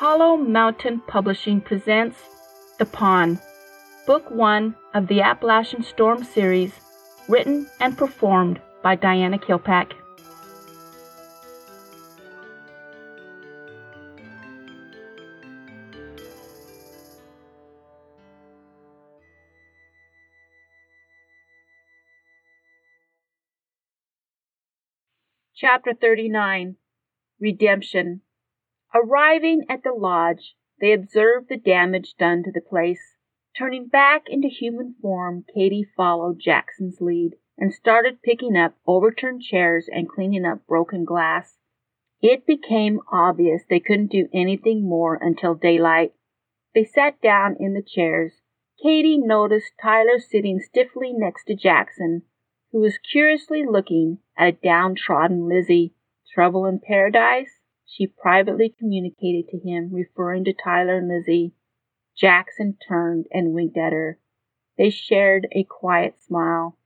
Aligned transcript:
Hollow 0.00 0.38
Mountain 0.38 1.00
Publishing 1.00 1.60
presents 1.60 2.16
The 2.78 2.86
Pawn, 2.86 3.38
Book 4.06 4.30
One 4.30 4.74
of 4.94 5.08
the 5.08 5.20
Appalachian 5.20 5.82
Storm 5.82 6.24
series, 6.24 6.72
written 7.28 7.68
and 7.80 7.98
performed 7.98 8.62
by 8.82 8.94
Diana 8.94 9.38
Kilpack. 9.38 9.92
Chapter 25.54 25.92
39 25.92 26.76
Redemption 27.38 28.22
Arriving 28.92 29.64
at 29.68 29.84
the 29.84 29.92
lodge, 29.92 30.56
they 30.80 30.92
observed 30.92 31.48
the 31.48 31.56
damage 31.56 32.16
done 32.18 32.42
to 32.42 32.50
the 32.50 32.60
place. 32.60 33.16
Turning 33.56 33.86
back 33.86 34.24
into 34.28 34.48
human 34.48 34.94
form, 35.00 35.44
Katy 35.54 35.84
followed 35.96 36.40
Jackson's 36.40 37.00
lead 37.00 37.36
and 37.56 37.72
started 37.72 38.22
picking 38.22 38.56
up 38.56 38.74
overturned 38.86 39.42
chairs 39.42 39.88
and 39.92 40.08
cleaning 40.08 40.44
up 40.44 40.66
broken 40.66 41.04
glass. 41.04 41.58
It 42.20 42.46
became 42.46 43.00
obvious 43.12 43.62
they 43.68 43.80
couldn't 43.80 44.10
do 44.10 44.28
anything 44.32 44.82
more 44.82 45.14
until 45.20 45.54
daylight. 45.54 46.14
They 46.74 46.84
sat 46.84 47.20
down 47.20 47.56
in 47.60 47.74
the 47.74 47.82
chairs. 47.82 48.40
Katy 48.82 49.18
noticed 49.18 49.72
Tyler 49.80 50.18
sitting 50.18 50.58
stiffly 50.58 51.12
next 51.12 51.44
to 51.44 51.54
Jackson, 51.54 52.22
who 52.72 52.80
was 52.80 52.98
curiously 52.98 53.64
looking 53.64 54.18
at 54.36 54.48
a 54.48 54.52
downtrodden 54.52 55.48
Lizzie. 55.48 55.94
Trouble 56.32 56.66
in 56.66 56.80
paradise? 56.80 57.59
She 57.90 58.06
privately 58.06 58.72
communicated 58.78 59.48
to 59.48 59.58
him, 59.58 59.90
referring 59.92 60.44
to 60.44 60.52
Tyler 60.52 60.98
and 60.98 61.08
Lizzie. 61.08 61.52
Jackson 62.16 62.76
turned 62.86 63.26
and 63.32 63.52
winked 63.52 63.76
at 63.76 63.92
her. 63.92 64.18
They 64.78 64.90
shared 64.90 65.48
a 65.52 65.64
quiet 65.64 66.14
smile. 66.22 66.78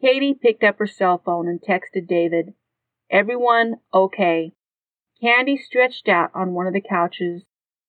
Katy 0.00 0.34
picked 0.34 0.64
up 0.64 0.78
her 0.78 0.86
cell 0.86 1.20
phone 1.22 1.48
and 1.48 1.60
texted 1.60 2.08
David. 2.08 2.54
Everyone 3.10 3.76
okay. 3.92 4.52
Candy 5.20 5.56
stretched 5.56 6.08
out 6.08 6.30
on 6.34 6.54
one 6.54 6.66
of 6.66 6.72
the 6.72 6.80
couches. 6.80 7.42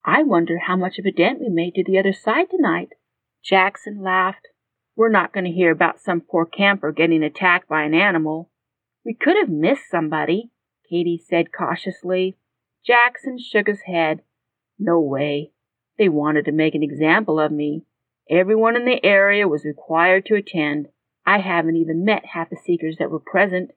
I 0.03 0.23
wonder 0.23 0.57
how 0.57 0.75
much 0.75 0.99
of 0.99 1.05
a 1.05 1.11
dent 1.11 1.39
we 1.39 1.49
made 1.49 1.75
to 1.75 1.83
the 1.85 1.97
other 1.97 2.13
side 2.13 2.49
tonight. 2.49 2.89
Jackson 3.43 4.01
laughed. 4.01 4.47
We're 4.95 5.09
not 5.09 5.31
going 5.31 5.45
to 5.45 5.51
hear 5.51 5.71
about 5.71 6.01
some 6.01 6.19
poor 6.21 6.45
camper 6.45 6.91
getting 6.91 7.23
attacked 7.23 7.69
by 7.69 7.83
an 7.83 7.93
animal. 7.93 8.49
We 9.05 9.13
could 9.13 9.37
have 9.37 9.49
missed 9.49 9.89
somebody, 9.89 10.51
Katy 10.89 11.21
said 11.25 11.53
cautiously. 11.53 12.35
Jackson 12.85 13.37
shook 13.37 13.67
his 13.67 13.81
head. 13.81 14.21
No 14.77 14.99
way. 14.99 15.51
They 15.97 16.09
wanted 16.09 16.45
to 16.45 16.51
make 16.51 16.75
an 16.75 16.83
example 16.83 17.39
of 17.39 17.51
me. 17.51 17.83
Everyone 18.29 18.75
in 18.75 18.85
the 18.85 19.03
area 19.03 19.47
was 19.47 19.65
required 19.65 20.25
to 20.27 20.35
attend. 20.35 20.87
I 21.25 21.39
haven't 21.39 21.75
even 21.75 22.05
met 22.05 22.25
half 22.33 22.49
the 22.49 22.55
seekers 22.55 22.97
that 22.99 23.11
were 23.11 23.19
present. 23.19 23.71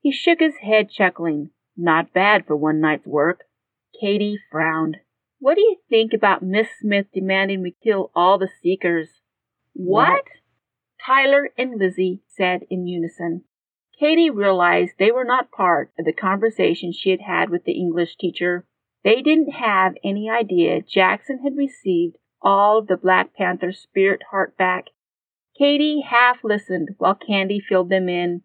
He 0.00 0.10
shook 0.10 0.40
his 0.40 0.56
head, 0.56 0.90
chuckling. 0.90 1.50
Not 1.76 2.12
bad 2.12 2.46
for 2.46 2.56
one 2.56 2.80
night's 2.80 3.06
work. 3.06 3.44
Katy 3.98 4.38
frowned. 4.50 4.98
What 5.38 5.54
do 5.54 5.62
you 5.62 5.76
think 5.88 6.12
about 6.12 6.42
Miss 6.42 6.68
Smith 6.80 7.06
demanding 7.14 7.62
we 7.62 7.74
kill 7.82 8.10
all 8.14 8.38
the 8.38 8.48
seekers? 8.62 9.08
What? 9.72 10.08
what? 10.08 10.24
Tyler 11.04 11.50
and 11.56 11.78
Lizzie 11.78 12.22
said 12.26 12.62
in 12.68 12.86
unison. 12.86 13.44
Katy 14.00 14.30
realized 14.30 14.94
they 14.98 15.12
were 15.12 15.26
not 15.26 15.52
part 15.52 15.92
of 15.98 16.06
the 16.06 16.12
conversation 16.14 16.90
she 16.90 17.10
had 17.10 17.20
had 17.20 17.50
with 17.50 17.64
the 17.64 17.78
English 17.78 18.16
teacher. 18.16 18.64
They 19.04 19.20
didn't 19.20 19.52
have 19.52 19.94
any 20.02 20.30
idea 20.30 20.80
Jackson 20.80 21.40
had 21.44 21.54
received 21.54 22.16
all 22.40 22.78
of 22.78 22.86
the 22.86 22.96
Black 22.96 23.34
Panther 23.34 23.72
spirit 23.72 24.22
heart 24.30 24.56
back. 24.56 24.86
Katy 25.58 26.00
half 26.00 26.42
listened 26.42 26.94
while 26.96 27.14
Candy 27.14 27.60
filled 27.60 27.90
them 27.90 28.08
in. 28.08 28.40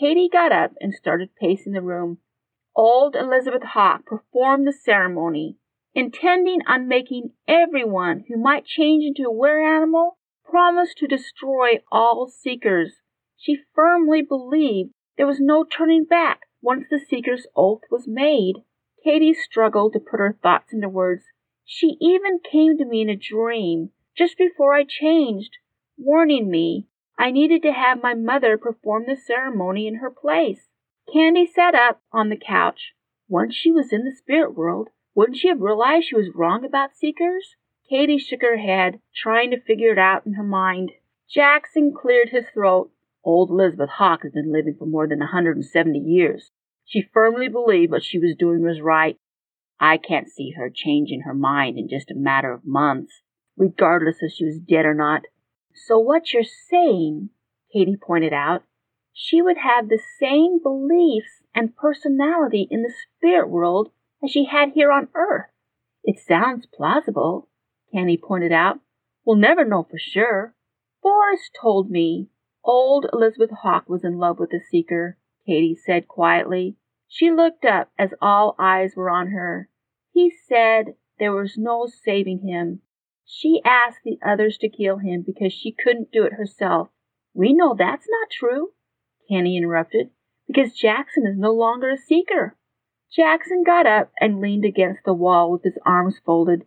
Katy 0.00 0.30
got 0.32 0.52
up 0.52 0.72
and 0.80 0.94
started 0.94 1.36
pacing 1.38 1.74
the 1.74 1.82
room. 1.82 2.16
Old 2.74 3.14
Elizabeth 3.14 3.62
Hawk 3.62 4.06
performed 4.06 4.66
the 4.66 4.72
ceremony, 4.72 5.58
intending 5.94 6.60
on 6.66 6.88
making 6.88 7.32
everyone 7.46 8.24
who 8.28 8.38
might 8.38 8.64
change 8.64 9.04
into 9.04 9.28
a 9.28 9.32
were 9.32 9.60
animal 9.60 10.16
promise 10.46 10.94
to 10.94 11.06
destroy 11.06 11.80
all 11.92 12.26
seekers. 12.26 13.02
She 13.36 13.58
firmly 13.74 14.22
believed 14.22 14.93
there 15.16 15.26
was 15.26 15.40
no 15.40 15.64
turning 15.64 16.04
back 16.04 16.42
once 16.60 16.86
the 16.88 16.98
seeker's 16.98 17.46
oath 17.54 17.82
was 17.90 18.08
made. 18.08 18.64
Katy 19.02 19.34
struggled 19.34 19.92
to 19.92 20.00
put 20.00 20.18
her 20.18 20.38
thoughts 20.42 20.72
into 20.72 20.88
words. 20.88 21.24
She 21.64 21.96
even 22.00 22.40
came 22.40 22.78
to 22.78 22.84
me 22.84 23.02
in 23.02 23.08
a 23.08 23.16
dream 23.16 23.90
just 24.16 24.36
before 24.38 24.74
I 24.74 24.84
changed, 24.84 25.58
warning 25.96 26.50
me 26.50 26.88
I 27.18 27.30
needed 27.30 27.62
to 27.62 27.72
have 27.72 28.02
my 28.02 28.14
mother 28.14 28.58
perform 28.58 29.04
the 29.06 29.16
ceremony 29.16 29.86
in 29.86 29.96
her 29.96 30.10
place. 30.10 30.68
Candy 31.12 31.46
sat 31.46 31.74
up 31.74 32.02
on 32.12 32.28
the 32.28 32.36
couch. 32.36 32.94
Once 33.28 33.54
she 33.54 33.70
was 33.70 33.92
in 33.92 34.04
the 34.04 34.14
spirit 34.14 34.54
world, 34.54 34.88
wouldn't 35.14 35.38
she 35.38 35.48
have 35.48 35.60
realized 35.60 36.08
she 36.08 36.16
was 36.16 36.34
wrong 36.34 36.64
about 36.64 36.96
seekers? 36.96 37.56
Katy 37.88 38.18
shook 38.18 38.42
her 38.42 38.56
head, 38.56 39.00
trying 39.14 39.50
to 39.50 39.60
figure 39.60 39.92
it 39.92 39.98
out 39.98 40.26
in 40.26 40.34
her 40.34 40.42
mind. 40.42 40.92
Jackson 41.28 41.92
cleared 41.94 42.30
his 42.30 42.46
throat 42.52 42.90
Old 43.24 43.50
Elizabeth 43.50 43.90
Hawk 43.90 44.22
had 44.22 44.32
been 44.32 44.52
living 44.52 44.76
for 44.78 44.86
more 44.86 45.08
than 45.08 45.20
a 45.20 45.26
170 45.26 45.98
years. 45.98 46.50
She 46.84 47.08
firmly 47.12 47.48
believed 47.48 47.90
what 47.90 48.04
she 48.04 48.18
was 48.18 48.36
doing 48.38 48.62
was 48.62 48.80
right. 48.80 49.16
I 49.80 49.96
can't 49.96 50.28
see 50.28 50.52
her 50.56 50.70
changing 50.72 51.22
her 51.22 51.34
mind 51.34 51.78
in 51.78 51.88
just 51.88 52.10
a 52.10 52.14
matter 52.14 52.52
of 52.52 52.66
months, 52.66 53.22
regardless 53.56 54.18
if 54.20 54.32
she 54.32 54.44
was 54.44 54.58
dead 54.58 54.84
or 54.84 54.94
not. 54.94 55.22
So 55.74 55.98
what 55.98 56.32
you're 56.32 56.44
saying, 56.44 57.30
Katy 57.72 57.96
pointed 57.96 58.32
out, 58.32 58.62
she 59.12 59.40
would 59.40 59.58
have 59.58 59.88
the 59.88 60.00
same 60.20 60.60
beliefs 60.62 61.42
and 61.54 61.76
personality 61.76 62.68
in 62.70 62.82
the 62.82 62.92
spirit 63.16 63.48
world 63.48 63.90
as 64.22 64.30
she 64.30 64.44
had 64.44 64.72
here 64.74 64.92
on 64.92 65.08
earth. 65.14 65.46
It 66.02 66.18
sounds 66.18 66.66
plausible, 66.66 67.48
Candy 67.92 68.18
pointed 68.22 68.52
out. 68.52 68.80
We'll 69.24 69.36
never 69.36 69.64
know 69.64 69.86
for 69.88 69.98
sure. 69.98 70.54
Forrest 71.00 71.56
told 71.60 71.90
me 71.90 72.28
Old 72.64 73.06
Elizabeth 73.12 73.50
Hawk 73.50 73.88
was 73.88 74.04
in 74.04 74.18
love 74.18 74.38
with 74.38 74.50
the 74.50 74.60
seeker, 74.60 75.18
Katy 75.46 75.74
said 75.74 76.08
quietly. 76.08 76.76
She 77.08 77.30
looked 77.30 77.64
up 77.64 77.90
as 77.98 78.14
all 78.22 78.56
eyes 78.58 78.96
were 78.96 79.10
on 79.10 79.28
her. 79.28 79.68
He 80.12 80.30
said 80.30 80.94
there 81.18 81.32
was 81.32 81.58
no 81.58 81.86
saving 81.86 82.40
him. 82.40 82.80
She 83.26 83.60
asked 83.64 84.00
the 84.04 84.18
others 84.24 84.56
to 84.58 84.68
kill 84.68 84.98
him 84.98 85.22
because 85.22 85.52
she 85.52 85.72
couldn't 85.72 86.10
do 86.10 86.24
it 86.24 86.34
herself. 86.34 86.88
We 87.34 87.52
know 87.52 87.74
that's 87.74 88.06
not 88.08 88.30
true, 88.30 88.72
Kenny 89.28 89.56
interrupted, 89.56 90.10
because 90.46 90.72
Jackson 90.72 91.26
is 91.26 91.36
no 91.36 91.52
longer 91.52 91.90
a 91.90 91.98
seeker. 91.98 92.56
Jackson 93.14 93.62
got 93.62 93.86
up 93.86 94.10
and 94.20 94.40
leaned 94.40 94.64
against 94.64 95.04
the 95.04 95.14
wall 95.14 95.52
with 95.52 95.62
his 95.64 95.78
arms 95.84 96.18
folded. 96.24 96.64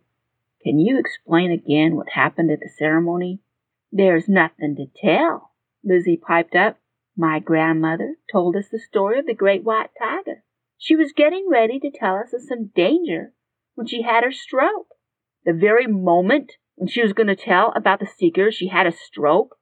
Can 0.62 0.78
you 0.78 0.98
explain 0.98 1.50
again 1.50 1.96
what 1.96 2.10
happened 2.10 2.50
at 2.50 2.60
the 2.60 2.68
ceremony? 2.68 3.40
There's 3.92 4.28
nothing 4.28 4.76
to 4.76 4.86
tell, 5.00 5.47
Lizzie 5.84 6.16
piped 6.16 6.54
up. 6.54 6.78
My 7.16 7.38
grandmother 7.38 8.16
told 8.30 8.56
us 8.56 8.68
the 8.70 8.78
story 8.78 9.18
of 9.18 9.26
the 9.26 9.34
great 9.34 9.64
white 9.64 9.90
tiger. 9.98 10.44
She 10.76 10.94
was 10.94 11.12
getting 11.12 11.48
ready 11.50 11.80
to 11.80 11.90
tell 11.90 12.16
us 12.16 12.32
of 12.32 12.42
some 12.42 12.70
danger 12.74 13.32
when 13.74 13.86
she 13.86 14.02
had 14.02 14.24
her 14.24 14.32
stroke. 14.32 14.88
The 15.44 15.52
very 15.52 15.86
moment 15.86 16.52
when 16.76 16.88
she 16.88 17.02
was 17.02 17.12
going 17.12 17.26
to 17.26 17.36
tell 17.36 17.72
about 17.74 17.98
the 18.00 18.06
seeker, 18.06 18.52
she 18.52 18.68
had 18.68 18.86
a 18.86 18.92
stroke? 18.92 19.56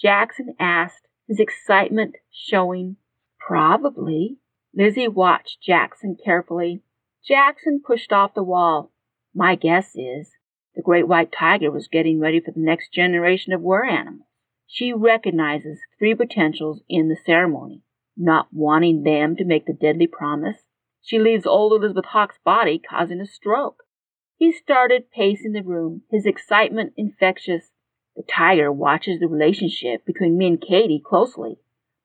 Jackson 0.00 0.54
asked, 0.58 1.08
his 1.26 1.40
excitement 1.40 2.16
showing. 2.30 2.96
Probably. 3.38 4.38
Lizzie 4.74 5.08
watched 5.08 5.62
Jackson 5.62 6.16
carefully. 6.24 6.82
Jackson 7.26 7.82
pushed 7.84 8.12
off 8.12 8.34
the 8.34 8.42
wall. 8.42 8.92
My 9.34 9.54
guess 9.54 9.96
is 9.96 10.30
the 10.74 10.82
great 10.82 11.08
white 11.08 11.32
tiger 11.32 11.70
was 11.70 11.88
getting 11.88 12.20
ready 12.20 12.40
for 12.40 12.52
the 12.52 12.60
next 12.60 12.92
generation 12.92 13.52
of 13.52 13.60
were 13.60 13.84
animals. 13.84 14.26
She 14.72 14.92
recognizes 14.92 15.80
three 15.98 16.14
potentials 16.14 16.80
in 16.88 17.08
the 17.08 17.16
ceremony, 17.16 17.82
not 18.16 18.46
wanting 18.52 19.02
them 19.02 19.34
to 19.34 19.44
make 19.44 19.66
the 19.66 19.72
deadly 19.72 20.06
promise. 20.06 20.58
She 21.02 21.18
leaves 21.18 21.44
old 21.44 21.72
Elizabeth 21.72 22.04
Hawk's 22.04 22.38
body, 22.44 22.78
causing 22.78 23.20
a 23.20 23.26
stroke. 23.26 23.82
He 24.36 24.52
started 24.52 25.10
pacing 25.10 25.52
the 25.52 25.64
room, 25.64 26.02
his 26.08 26.24
excitement 26.24 26.92
infectious. 26.96 27.72
The 28.14 28.22
tiger 28.22 28.70
watches 28.70 29.18
the 29.18 29.26
relationship 29.26 30.06
between 30.06 30.38
me 30.38 30.46
and 30.46 30.60
Katy 30.60 31.02
closely, 31.04 31.58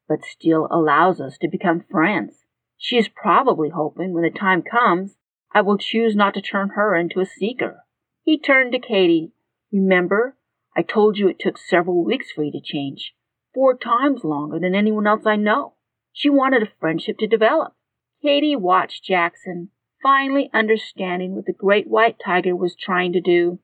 but 0.08 0.26
still 0.26 0.68
allows 0.72 1.22
us 1.22 1.38
to 1.42 1.48
become 1.48 1.86
friends. 1.92 2.46
She 2.78 2.98
is 2.98 3.08
probably 3.08 3.70
hoping 3.70 4.12
when 4.12 4.24
the 4.24 4.32
time 4.32 4.64
comes, 4.64 5.18
I 5.54 5.62
will 5.62 5.78
choose 5.78 6.16
not 6.16 6.34
to 6.34 6.42
turn 6.42 6.70
her 6.70 6.96
into 6.96 7.20
a 7.20 7.28
seeker. 7.28 7.86
He 8.24 8.40
turned 8.40 8.72
to 8.72 8.80
Katy. 8.80 9.34
Remember, 9.72 10.36
I 10.75 10.81
told 10.81 11.18
you 11.18 11.27
it 11.27 11.39
took 11.39 11.57
several 11.57 12.04
weeks 12.04 12.31
for 12.31 12.44
you 12.44 12.51
to 12.51 12.62
change, 12.62 13.16
four 13.54 13.77
times 13.77 14.24
longer 14.24 14.60
than 14.60 14.75
anyone 14.75 15.07
else 15.07 15.25
I 15.25 15.38
know. 15.38 15.74
She 16.12 16.30
wanted 16.30 16.63
a 16.63 16.72
friendship 16.80 17.18
to 17.19 17.27
develop. 17.27 17.74
Katy 18.22 18.56
watched 18.56 19.04
Jackson, 19.04 19.69
finally 20.01 20.50
understanding 20.54 21.36
what 21.36 21.45
the 21.45 21.54
great 21.54 21.88
white 21.88 22.18
tiger 22.24 22.56
was 22.56 22.75
trying 22.75 23.13
to 23.13 23.22
do. 23.22 23.60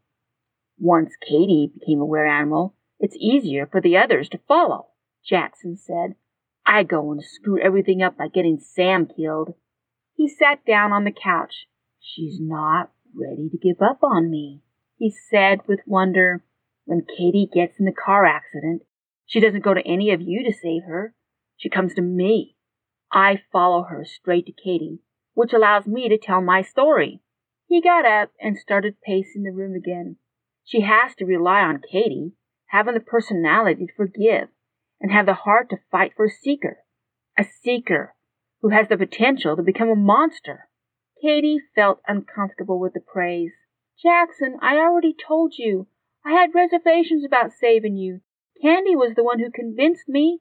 Once 0.80 1.16
Katy 1.22 1.72
became 1.74 2.00
a 2.00 2.06
were 2.06 2.26
animal, 2.26 2.76
it's 3.00 3.16
easier 3.18 3.66
for 3.66 3.82
the 3.82 3.98
others 3.98 4.30
to 4.30 4.40
follow, 4.48 4.88
Jackson 5.26 5.76
said. 5.76 6.16
I 6.66 6.84
go 6.84 7.12
and 7.12 7.24
screw 7.24 7.60
everything 7.60 8.02
up 8.02 8.18
by 8.18 8.28
getting 8.28 8.60
Sam 8.60 9.08
killed. 9.08 9.56
He 10.16 10.28
sat 10.28 10.66
down 10.66 10.92
on 10.94 11.04
the 11.04 11.12
couch. 11.12 11.68
She's 12.00 12.40
not 12.40 12.92
ready 13.14 13.50
to 13.50 13.58
give 13.58 13.82
up 13.82 14.00
on 14.04 14.30
me, 14.30 14.62
he 14.98 15.10
said 15.10 15.60
with 15.68 15.82
wonder. 15.86 16.44
When 16.86 17.06
Katy 17.06 17.50
gets 17.54 17.80
in 17.80 17.86
the 17.86 17.92
car 17.92 18.26
accident, 18.26 18.84
she 19.26 19.40
doesn't 19.40 19.64
go 19.64 19.74
to 19.74 19.88
any 19.88 20.12
of 20.12 20.22
you 20.22 20.44
to 20.44 20.54
save 20.54 20.84
her. 20.84 21.14
She 21.58 21.70
comes 21.70 21.94
to 21.96 22.02
me. 22.02 22.56
I 23.12 23.42
follow 23.52 23.84
her 23.84 24.04
straight 24.06 24.46
to 24.48 24.52
Katy, 24.52 25.00
which 25.34 25.54
allows 25.54 25.86
me 25.86 26.10
to 26.10 26.18
tell 26.18 26.42
my 26.42 26.62
story. 26.62 27.22
He 27.68 27.82
got 27.82 28.06
up 28.06 28.32
and 28.42 28.58
started 28.58 29.02
pacing 29.02 29.44
the 29.44 29.52
room 29.52 29.76
again. 29.76 30.18
She 30.64 30.82
has 30.82 31.16
to 31.16 31.26
rely 31.26 31.62
on 31.62 31.82
Katy, 31.82 32.34
having 32.68 32.94
the 32.94 33.00
personality 33.00 33.88
to 33.88 33.94
forgive 33.96 34.50
and 35.00 35.12
have 35.12 35.26
the 35.26 35.34
heart 35.34 35.70
to 35.70 35.80
fight 35.92 36.14
for 36.16 36.26
a 36.26 36.30
seeker. 36.30 36.80
A 37.38 37.44
seeker 37.44 38.16
who 38.62 38.70
has 38.70 38.88
the 38.88 38.98
potential 38.98 39.56
to 39.56 39.64
become 39.64 39.90
a 39.90 39.96
monster. 39.96 40.70
Katy 41.22 41.60
felt 41.76 42.02
uncomfortable 42.08 42.80
with 42.80 42.94
the 42.94 43.00
praise. 43.00 43.52
Jackson, 44.02 44.58
I 44.62 44.78
already 44.78 45.16
told 45.16 45.54
you. 45.58 45.88
I 46.26 46.32
had 46.32 46.54
reservations 46.54 47.26
about 47.26 47.52
saving 47.52 47.98
you. 47.98 48.22
Candy 48.62 48.96
was 48.96 49.16
the 49.16 49.24
one 49.24 49.40
who 49.40 49.50
convinced 49.50 50.08
me. 50.08 50.40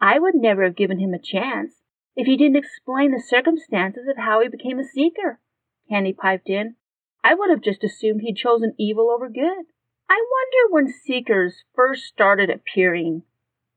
I 0.00 0.18
would 0.18 0.34
never 0.34 0.64
have 0.64 0.76
given 0.76 0.98
him 0.98 1.14
a 1.14 1.18
chance 1.18 1.82
if 2.16 2.26
he 2.26 2.36
didn't 2.36 2.56
explain 2.56 3.12
the 3.12 3.22
circumstances 3.22 4.08
of 4.08 4.16
how 4.16 4.40
he 4.40 4.48
became 4.48 4.78
a 4.78 4.84
seeker. 4.84 5.40
Candy 5.88 6.12
piped 6.12 6.48
in. 6.48 6.76
I 7.22 7.34
would 7.34 7.50
have 7.50 7.62
just 7.62 7.84
assumed 7.84 8.22
he'd 8.22 8.36
chosen 8.36 8.74
evil 8.78 9.10
over 9.10 9.28
good. 9.28 9.66
I 10.08 10.24
wonder 10.30 10.72
when 10.74 10.92
seekers 10.92 11.62
first 11.74 12.04
started 12.04 12.50
appearing, 12.50 13.22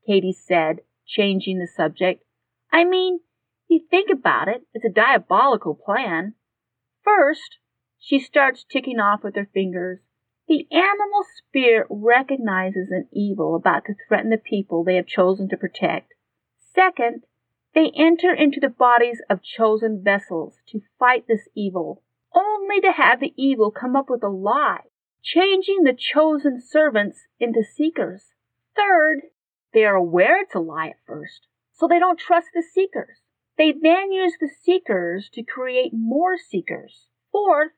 Katy 0.06 0.32
said, 0.32 0.80
changing 1.06 1.58
the 1.58 1.68
subject. 1.68 2.24
I 2.72 2.84
mean, 2.84 3.20
you 3.68 3.80
think 3.88 4.10
about 4.10 4.48
it, 4.48 4.62
it's 4.72 4.84
a 4.84 4.90
diabolical 4.90 5.74
plan. 5.74 6.34
First, 7.04 7.58
she 7.98 8.18
starts 8.18 8.64
ticking 8.64 8.98
off 8.98 9.22
with 9.22 9.36
her 9.36 9.48
fingers. 9.52 10.00
The 10.46 10.66
animal 10.70 11.24
spirit 11.38 11.86
recognizes 11.88 12.90
an 12.90 13.08
evil 13.10 13.54
about 13.54 13.86
to 13.86 13.94
threaten 14.06 14.30
the 14.30 14.36
people 14.36 14.84
they 14.84 14.96
have 14.96 15.06
chosen 15.06 15.48
to 15.48 15.56
protect. 15.56 16.12
Second, 16.58 17.24
they 17.74 17.90
enter 17.96 18.32
into 18.32 18.60
the 18.60 18.68
bodies 18.68 19.22
of 19.30 19.42
chosen 19.42 20.02
vessels 20.04 20.56
to 20.68 20.82
fight 20.98 21.26
this 21.26 21.48
evil, 21.54 22.02
only 22.34 22.80
to 22.82 22.92
have 22.92 23.20
the 23.20 23.32
evil 23.36 23.70
come 23.70 23.96
up 23.96 24.10
with 24.10 24.22
a 24.22 24.28
lie, 24.28 24.84
changing 25.22 25.82
the 25.82 25.96
chosen 25.96 26.60
servants 26.60 27.26
into 27.40 27.62
seekers. 27.64 28.34
Third, 28.76 29.22
they 29.72 29.84
are 29.84 29.96
aware 29.96 30.40
it's 30.42 30.54
a 30.54 30.60
lie 30.60 30.88
at 30.88 31.06
first, 31.06 31.46
so 31.72 31.88
they 31.88 31.98
don't 31.98 32.18
trust 32.18 32.48
the 32.54 32.62
seekers. 32.62 33.18
They 33.56 33.72
then 33.72 34.12
use 34.12 34.34
the 34.38 34.50
seekers 34.62 35.30
to 35.32 35.42
create 35.42 35.92
more 35.94 36.36
seekers. 36.36 37.06
Fourth, 37.32 37.72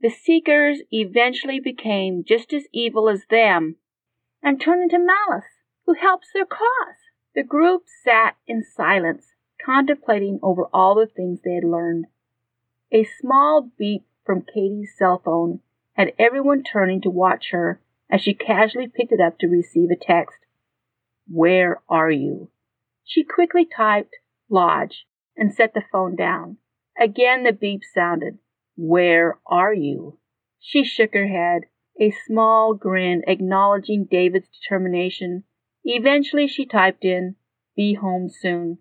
the 0.00 0.10
seekers 0.10 0.80
eventually 0.90 1.60
became 1.60 2.24
just 2.24 2.52
as 2.52 2.64
evil 2.72 3.08
as 3.08 3.26
them 3.28 3.76
and 4.42 4.60
turned 4.60 4.82
into 4.82 4.98
malice, 4.98 5.44
who 5.86 5.94
helps 5.94 6.28
their 6.32 6.46
cause. 6.46 6.96
The 7.34 7.42
group 7.42 7.82
sat 8.02 8.36
in 8.46 8.64
silence, 8.64 9.26
contemplating 9.64 10.40
over 10.42 10.64
all 10.72 10.94
the 10.94 11.06
things 11.06 11.40
they 11.44 11.54
had 11.54 11.64
learned. 11.64 12.06
A 12.90 13.04
small 13.20 13.70
beep 13.78 14.04
from 14.24 14.42
Katy's 14.42 14.94
cell 14.96 15.20
phone 15.24 15.60
had 15.92 16.12
everyone 16.18 16.62
turning 16.62 17.00
to 17.02 17.10
watch 17.10 17.50
her 17.50 17.80
as 18.10 18.22
she 18.22 18.34
casually 18.34 18.88
picked 18.88 19.12
it 19.12 19.20
up 19.20 19.38
to 19.38 19.46
receive 19.46 19.90
a 19.90 19.96
text. 19.96 20.38
Where 21.28 21.80
are 21.88 22.10
you? 22.10 22.50
She 23.04 23.22
quickly 23.22 23.64
typed 23.64 24.16
Lodge 24.48 25.06
and 25.36 25.54
set 25.54 25.74
the 25.74 25.82
phone 25.92 26.16
down. 26.16 26.56
Again 26.98 27.44
the 27.44 27.52
beep 27.52 27.82
sounded. 27.94 28.38
Where 28.82 29.38
are 29.46 29.74
you? 29.74 30.18
She 30.58 30.84
shook 30.84 31.12
her 31.12 31.28
head, 31.28 31.64
a 32.00 32.10
small 32.26 32.72
grin 32.72 33.22
acknowledging 33.26 34.06
David's 34.10 34.48
determination. 34.48 35.44
Eventually 35.84 36.48
she 36.48 36.64
typed 36.64 37.04
in, 37.04 37.36
Be 37.76 37.92
home 37.92 38.30
soon. 38.30 38.78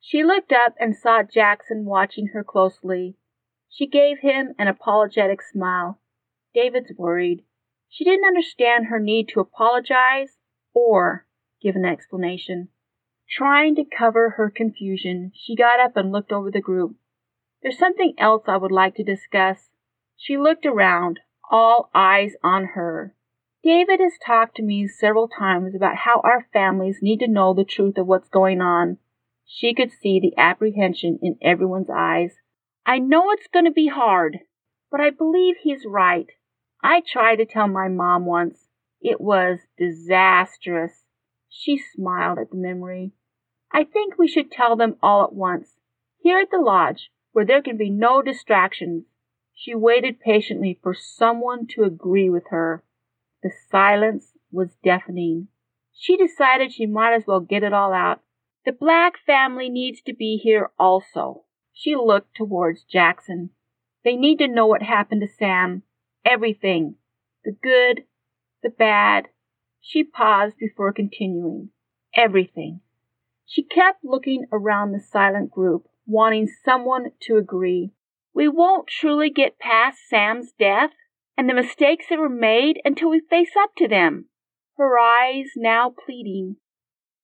She 0.00 0.22
looked 0.22 0.52
up 0.52 0.76
and 0.78 0.94
saw 0.94 1.24
Jackson 1.24 1.84
watching 1.84 2.28
her 2.28 2.44
closely. 2.44 3.16
She 3.68 3.88
gave 3.88 4.20
him 4.20 4.54
an 4.56 4.68
apologetic 4.68 5.42
smile. 5.42 6.00
David's 6.54 6.92
worried. 6.96 7.42
She 7.88 8.04
didn't 8.04 8.28
understand 8.28 8.86
her 8.86 9.00
need 9.00 9.26
to 9.30 9.40
apologize 9.40 10.38
or 10.72 11.26
give 11.60 11.74
an 11.74 11.84
explanation. 11.84 12.68
Trying 13.28 13.74
to 13.74 13.84
cover 13.84 14.30
her 14.36 14.48
confusion, 14.48 15.32
she 15.34 15.56
got 15.56 15.80
up 15.80 15.96
and 15.96 16.12
looked 16.12 16.30
over 16.30 16.52
the 16.52 16.60
group. 16.60 16.94
There's 17.64 17.78
something 17.78 18.12
else 18.18 18.42
I 18.46 18.58
would 18.58 18.70
like 18.70 18.94
to 18.96 19.02
discuss. 19.02 19.70
She 20.18 20.36
looked 20.36 20.66
around, 20.66 21.20
all 21.50 21.88
eyes 21.94 22.34
on 22.44 22.66
her. 22.74 23.14
David 23.62 24.00
has 24.00 24.18
talked 24.24 24.56
to 24.56 24.62
me 24.62 24.86
several 24.86 25.28
times 25.28 25.74
about 25.74 25.96
how 25.96 26.20
our 26.22 26.46
families 26.52 26.98
need 27.00 27.20
to 27.20 27.26
know 27.26 27.54
the 27.54 27.64
truth 27.64 27.96
of 27.96 28.06
what's 28.06 28.28
going 28.28 28.60
on. 28.60 28.98
She 29.46 29.72
could 29.72 29.90
see 29.90 30.20
the 30.20 30.34
apprehension 30.36 31.18
in 31.22 31.38
everyone's 31.40 31.88
eyes. 31.88 32.34
I 32.84 32.98
know 32.98 33.30
it's 33.30 33.46
going 33.50 33.64
to 33.64 33.70
be 33.70 33.88
hard, 33.88 34.40
but 34.90 35.00
I 35.00 35.08
believe 35.08 35.56
he's 35.62 35.86
right. 35.86 36.26
I 36.82 37.00
tried 37.00 37.36
to 37.36 37.46
tell 37.46 37.66
my 37.66 37.88
mom 37.88 38.26
once. 38.26 38.68
It 39.00 39.22
was 39.22 39.60
disastrous. 39.78 41.04
She 41.48 41.78
smiled 41.78 42.38
at 42.38 42.50
the 42.50 42.58
memory. 42.58 43.12
I 43.72 43.84
think 43.84 44.18
we 44.18 44.28
should 44.28 44.50
tell 44.50 44.76
them 44.76 44.96
all 45.02 45.24
at 45.24 45.32
once. 45.32 45.68
Here 46.18 46.38
at 46.38 46.50
the 46.50 46.58
lodge, 46.58 47.10
where 47.34 47.44
there 47.44 47.60
can 47.60 47.76
be 47.76 47.90
no 47.90 48.22
distractions. 48.22 49.04
She 49.52 49.74
waited 49.74 50.20
patiently 50.20 50.78
for 50.80 50.94
someone 50.94 51.66
to 51.74 51.82
agree 51.82 52.30
with 52.30 52.44
her. 52.50 52.84
The 53.42 53.50
silence 53.70 54.32
was 54.52 54.76
deafening. 54.84 55.48
She 55.92 56.16
decided 56.16 56.72
she 56.72 56.86
might 56.86 57.12
as 57.12 57.24
well 57.26 57.40
get 57.40 57.64
it 57.64 57.72
all 57.72 57.92
out. 57.92 58.20
The 58.64 58.72
Black 58.72 59.14
family 59.26 59.68
needs 59.68 60.00
to 60.02 60.14
be 60.14 60.36
here 60.36 60.70
also. 60.78 61.42
She 61.72 61.96
looked 61.96 62.36
towards 62.36 62.84
Jackson. 62.84 63.50
They 64.04 64.14
need 64.14 64.38
to 64.38 64.46
know 64.46 64.66
what 64.66 64.82
happened 64.82 65.22
to 65.22 65.28
Sam. 65.28 65.82
Everything. 66.24 66.94
The 67.44 67.52
good, 67.52 68.04
the 68.62 68.70
bad. 68.70 69.26
She 69.80 70.04
paused 70.04 70.56
before 70.56 70.92
continuing. 70.92 71.70
Everything. 72.14 72.80
She 73.44 73.64
kept 73.64 74.04
looking 74.04 74.46
around 74.52 74.92
the 74.92 75.00
silent 75.00 75.50
group 75.50 75.88
wanting 76.06 76.48
someone 76.64 77.12
to 77.22 77.36
agree. 77.36 77.92
We 78.34 78.48
won't 78.48 78.88
truly 78.88 79.30
get 79.30 79.58
past 79.58 79.98
Sam's 80.08 80.52
death 80.58 80.90
and 81.36 81.48
the 81.48 81.54
mistakes 81.54 82.06
that 82.10 82.18
were 82.18 82.28
made 82.28 82.80
until 82.84 83.10
we 83.10 83.20
face 83.20 83.52
up 83.60 83.74
to 83.76 83.88
them. 83.88 84.26
Her 84.76 84.98
eyes 84.98 85.50
now 85.56 85.94
pleading. 86.04 86.56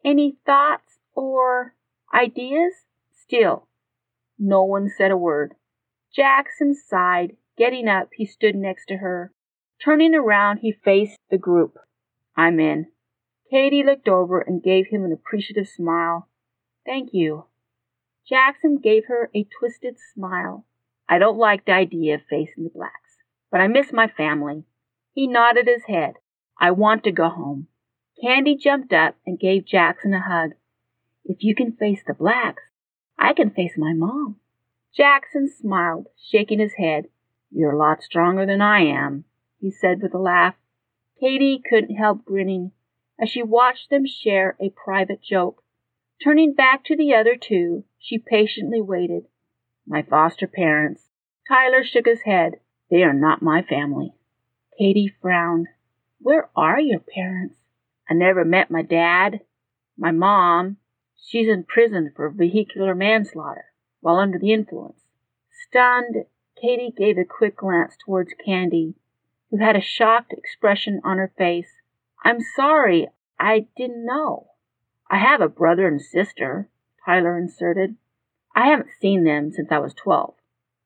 Any 0.04 0.36
thoughts 0.46 0.98
or 1.14 1.74
ideas? 2.14 2.72
Still, 3.12 3.68
no 4.38 4.64
one 4.64 4.88
said 4.96 5.10
a 5.10 5.16
word. 5.16 5.54
Jackson 6.14 6.74
sighed. 6.74 7.36
Getting 7.56 7.88
up, 7.88 8.08
he 8.16 8.24
stood 8.24 8.56
next 8.56 8.86
to 8.86 8.96
her. 8.96 9.32
Turning 9.84 10.14
around, 10.14 10.58
he 10.58 10.72
faced 10.72 11.18
the 11.30 11.38
group. 11.38 11.76
I'm 12.36 12.58
in. 12.58 12.86
Katy 13.50 13.82
looked 13.82 14.08
over 14.08 14.40
and 14.40 14.62
gave 14.62 14.86
him 14.86 15.04
an 15.04 15.12
appreciative 15.12 15.68
smile. 15.68 16.28
Thank 16.86 17.10
you. 17.12 17.44
Jackson 18.30 18.78
gave 18.78 19.06
her 19.06 19.28
a 19.34 19.42
twisted 19.58 19.96
smile. 20.14 20.64
I 21.08 21.18
don't 21.18 21.36
like 21.36 21.64
the 21.64 21.72
idea 21.72 22.14
of 22.14 22.20
facing 22.30 22.62
the 22.62 22.70
blacks, 22.70 23.18
but 23.50 23.60
I 23.60 23.66
miss 23.66 23.92
my 23.92 24.06
family. 24.06 24.62
He 25.12 25.26
nodded 25.26 25.66
his 25.66 25.82
head. 25.88 26.14
I 26.56 26.70
want 26.70 27.02
to 27.04 27.10
go 27.10 27.28
home. 27.28 27.66
Candy 28.22 28.54
jumped 28.54 28.92
up 28.92 29.16
and 29.26 29.36
gave 29.36 29.66
Jackson 29.66 30.14
a 30.14 30.20
hug. 30.20 30.52
If 31.24 31.38
you 31.42 31.56
can 31.56 31.72
face 31.72 32.02
the 32.06 32.14
blacks, 32.14 32.62
I 33.18 33.32
can 33.32 33.50
face 33.50 33.72
my 33.76 33.94
mom. 33.94 34.36
Jackson 34.96 35.48
smiled, 35.48 36.06
shaking 36.16 36.60
his 36.60 36.74
head. 36.74 37.06
You're 37.50 37.72
a 37.72 37.78
lot 37.78 38.00
stronger 38.00 38.46
than 38.46 38.62
I 38.62 38.82
am, 38.82 39.24
he 39.58 39.72
said 39.72 40.02
with 40.02 40.14
a 40.14 40.18
laugh. 40.18 40.54
Katy 41.18 41.62
couldn't 41.68 41.96
help 41.96 42.24
grinning 42.24 42.70
as 43.20 43.28
she 43.28 43.42
watched 43.42 43.90
them 43.90 44.06
share 44.06 44.56
a 44.60 44.70
private 44.70 45.20
joke. 45.20 45.64
Turning 46.22 46.54
back 46.54 46.84
to 46.84 46.96
the 46.96 47.12
other 47.12 47.34
two, 47.34 47.84
she 48.00 48.18
patiently 48.18 48.80
waited. 48.80 49.24
My 49.86 50.02
foster 50.02 50.46
parents. 50.46 51.02
Tyler 51.46 51.84
shook 51.84 52.06
his 52.06 52.22
head. 52.22 52.54
They 52.90 53.02
are 53.02 53.12
not 53.12 53.42
my 53.42 53.62
family. 53.62 54.14
Katy 54.78 55.12
frowned. 55.20 55.68
Where 56.18 56.48
are 56.56 56.80
your 56.80 57.00
parents? 57.00 57.56
I 58.08 58.14
never 58.14 58.44
met 58.44 58.70
my 58.70 58.82
dad. 58.82 59.40
My 59.96 60.10
mom, 60.10 60.78
she's 61.16 61.48
in 61.48 61.64
prison 61.64 62.12
for 62.16 62.30
vehicular 62.30 62.94
manslaughter 62.94 63.66
while 64.00 64.16
under 64.16 64.38
the 64.38 64.52
influence. 64.52 65.00
Stunned, 65.68 66.24
Katy 66.60 66.92
gave 66.96 67.18
a 67.18 67.24
quick 67.24 67.56
glance 67.56 67.96
towards 68.04 68.32
Candy, 68.44 68.94
who 69.50 69.58
had 69.58 69.76
a 69.76 69.80
shocked 69.80 70.32
expression 70.32 71.00
on 71.04 71.18
her 71.18 71.32
face. 71.36 71.70
I'm 72.24 72.40
sorry, 72.56 73.08
I 73.38 73.66
didn't 73.76 74.04
know. 74.04 74.48
I 75.10 75.18
have 75.18 75.40
a 75.40 75.48
brother 75.48 75.86
and 75.86 76.00
sister, 76.00 76.68
Tyler 77.04 77.38
inserted. 77.38 77.96
I 78.54 78.68
haven't 78.68 78.90
seen 79.00 79.24
them 79.24 79.52
since 79.52 79.68
I 79.70 79.78
was 79.78 79.94
twelve. 79.94 80.34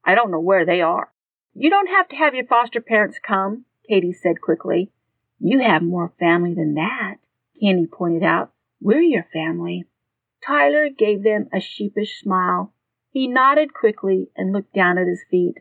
I 0.04 0.14
don't 0.14 0.30
know 0.30 0.40
where 0.40 0.66
they 0.66 0.80
are. 0.80 1.10
You 1.54 1.70
don't 1.70 1.88
have 1.88 2.08
to 2.08 2.16
have 2.16 2.34
your 2.34 2.46
foster 2.46 2.80
parents 2.80 3.18
come, 3.22 3.64
Katy 3.88 4.12
said 4.12 4.40
quickly. 4.40 4.90
You 5.38 5.60
have 5.60 5.82
more 5.82 6.12
family 6.18 6.54
than 6.54 6.74
that, 6.74 7.16
Candy 7.60 7.86
pointed 7.86 8.22
out. 8.22 8.52
We're 8.80 9.02
your 9.02 9.26
family. 9.32 9.84
Tyler 10.46 10.88
gave 10.88 11.22
them 11.22 11.48
a 11.52 11.60
sheepish 11.60 12.20
smile. 12.20 12.72
He 13.10 13.28
nodded 13.28 13.72
quickly 13.72 14.30
and 14.36 14.52
looked 14.52 14.74
down 14.74 14.98
at 14.98 15.06
his 15.06 15.22
feet. 15.30 15.58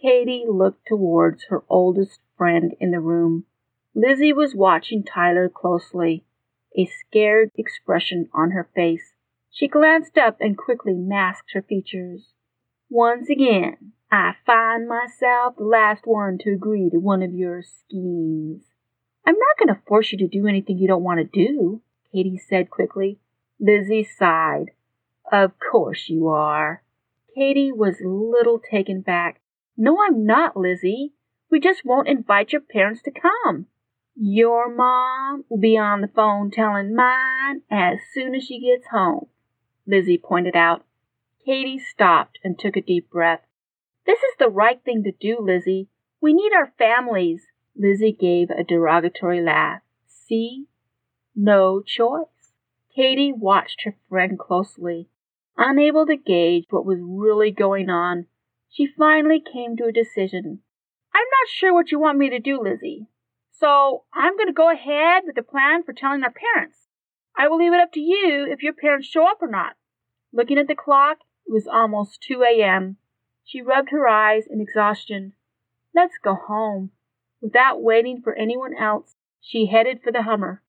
Katy 0.00 0.44
looked 0.48 0.86
towards 0.86 1.44
her 1.44 1.64
oldest 1.68 2.20
friend 2.36 2.74
in 2.78 2.90
the 2.90 3.00
room. 3.00 3.44
Lizzie 3.94 4.32
was 4.32 4.54
watching 4.54 5.02
Tyler 5.02 5.48
closely, 5.48 6.24
a 6.76 6.86
scared 6.86 7.50
expression 7.56 8.28
on 8.32 8.50
her 8.50 8.68
face. 8.74 9.13
She 9.56 9.68
glanced 9.68 10.18
up 10.18 10.38
and 10.40 10.58
quickly 10.58 10.94
masked 10.94 11.52
her 11.52 11.62
features. 11.62 12.32
Once 12.90 13.30
again, 13.30 13.92
I 14.10 14.34
find 14.44 14.88
myself 14.88 15.54
the 15.56 15.64
last 15.64 16.08
one 16.08 16.38
to 16.38 16.50
agree 16.50 16.90
to 16.90 16.98
one 16.98 17.22
of 17.22 17.32
your 17.32 17.62
schemes. 17.62 18.64
I'm 19.24 19.36
not 19.36 19.56
going 19.56 19.72
to 19.72 19.80
force 19.86 20.10
you 20.10 20.18
to 20.18 20.26
do 20.26 20.48
anything 20.48 20.78
you 20.78 20.88
don't 20.88 21.04
want 21.04 21.20
to 21.20 21.46
do, 21.46 21.82
Katy 22.12 22.36
said 22.36 22.68
quickly. 22.68 23.20
Lizzie 23.60 24.02
sighed. 24.02 24.72
Of 25.30 25.52
course 25.60 26.08
you 26.08 26.26
are. 26.26 26.82
Katy 27.36 27.70
was 27.70 28.00
a 28.00 28.08
little 28.08 28.58
taken 28.58 29.02
back. 29.02 29.40
No, 29.76 29.98
I'm 30.04 30.26
not, 30.26 30.56
Lizzie. 30.56 31.12
We 31.48 31.60
just 31.60 31.84
won't 31.84 32.08
invite 32.08 32.50
your 32.50 32.60
parents 32.60 33.02
to 33.02 33.12
come. 33.12 33.66
Your 34.16 34.68
mom 34.74 35.44
will 35.48 35.58
be 35.58 35.78
on 35.78 36.00
the 36.00 36.08
phone 36.08 36.50
telling 36.50 36.94
mine 36.94 37.62
as 37.70 37.98
soon 38.12 38.34
as 38.34 38.42
she 38.42 38.60
gets 38.60 38.88
home, 38.88 39.26
Lizzie 39.86 40.18
pointed 40.18 40.56
out. 40.56 40.84
Katy 41.44 41.78
stopped 41.78 42.38
and 42.42 42.58
took 42.58 42.76
a 42.76 42.80
deep 42.80 43.10
breath. 43.10 43.42
This 44.06 44.18
is 44.18 44.34
the 44.38 44.48
right 44.48 44.82
thing 44.84 45.02
to 45.04 45.12
do, 45.12 45.38
Lizzie. 45.40 45.88
We 46.20 46.32
need 46.32 46.52
our 46.52 46.72
families. 46.78 47.42
Lizzie 47.76 48.16
gave 48.18 48.50
a 48.50 48.64
derogatory 48.64 49.42
laugh. 49.42 49.82
See? 50.06 50.66
No 51.34 51.82
choice. 51.82 52.52
Katy 52.94 53.32
watched 53.32 53.82
her 53.84 53.96
friend 54.08 54.38
closely. 54.38 55.08
Unable 55.56 56.06
to 56.06 56.16
gauge 56.16 56.66
what 56.70 56.86
was 56.86 56.98
really 57.00 57.50
going 57.50 57.90
on, 57.90 58.26
she 58.68 58.86
finally 58.86 59.40
came 59.40 59.76
to 59.76 59.84
a 59.84 59.92
decision. 59.92 60.60
I'm 61.14 61.20
not 61.20 61.48
sure 61.48 61.72
what 61.72 61.92
you 61.92 62.00
want 62.00 62.18
me 62.18 62.28
to 62.30 62.40
do, 62.40 62.60
Lizzie. 62.60 63.06
So 63.52 64.04
I'm 64.12 64.36
going 64.36 64.48
to 64.48 64.52
go 64.52 64.70
ahead 64.70 65.22
with 65.24 65.36
the 65.36 65.42
plan 65.42 65.84
for 65.84 65.92
telling 65.92 66.24
our 66.24 66.32
parents. 66.32 66.83
I 67.36 67.48
will 67.48 67.58
leave 67.58 67.72
it 67.72 67.80
up 67.80 67.92
to 67.92 68.00
you 68.00 68.46
if 68.48 68.62
your 68.62 68.72
parents 68.72 69.08
show 69.08 69.26
up 69.28 69.42
or 69.42 69.48
not. 69.48 69.74
Looking 70.32 70.58
at 70.58 70.68
the 70.68 70.74
clock, 70.74 71.18
it 71.46 71.52
was 71.52 71.66
almost 71.66 72.22
2 72.28 72.42
a.m. 72.42 72.96
She 73.44 73.60
rubbed 73.60 73.90
her 73.90 74.06
eyes 74.08 74.44
in 74.48 74.60
exhaustion. 74.60 75.32
Let's 75.94 76.14
go 76.22 76.34
home. 76.34 76.90
Without 77.40 77.82
waiting 77.82 78.20
for 78.22 78.34
anyone 78.34 78.74
else, 78.74 79.16
she 79.40 79.66
headed 79.66 80.00
for 80.02 80.12
the 80.12 80.22
Hummer. 80.22 80.62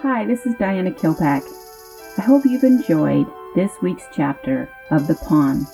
Hi, 0.00 0.24
this 0.24 0.46
is 0.46 0.54
Diana 0.54 0.92
Kilpack. 0.92 1.42
I 2.18 2.22
hope 2.22 2.44
you've 2.44 2.62
enjoyed 2.62 3.26
this 3.56 3.72
week's 3.82 4.06
chapter 4.12 4.68
of 4.92 5.08
The 5.08 5.16
Pawn, 5.16 5.66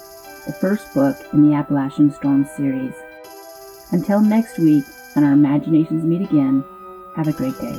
the 0.46 0.52
first 0.52 0.92
book 0.94 1.16
in 1.32 1.48
the 1.48 1.54
Appalachian 1.54 2.12
Storm 2.12 2.44
series. 2.56 2.94
Until 3.92 4.20
next 4.20 4.58
week, 4.58 4.84
and 5.16 5.24
our 5.24 5.32
imaginations 5.32 6.04
meet 6.04 6.22
again, 6.22 6.64
have 7.16 7.28
a 7.28 7.32
great 7.32 7.58
day. 7.60 7.78